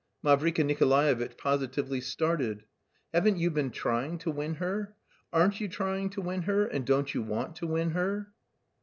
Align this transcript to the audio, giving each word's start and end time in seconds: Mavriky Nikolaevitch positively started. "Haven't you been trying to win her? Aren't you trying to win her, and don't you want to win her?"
Mavriky 0.23 0.65
Nikolaevitch 0.65 1.37
positively 1.37 2.01
started. 2.01 2.63
"Haven't 3.13 3.37
you 3.37 3.51
been 3.51 3.69
trying 3.69 4.17
to 4.17 4.31
win 4.31 4.55
her? 4.55 4.95
Aren't 5.31 5.61
you 5.61 5.67
trying 5.67 6.09
to 6.09 6.21
win 6.21 6.41
her, 6.41 6.65
and 6.65 6.87
don't 6.87 7.13
you 7.13 7.21
want 7.21 7.55
to 7.57 7.67
win 7.67 7.91
her?" 7.91 8.31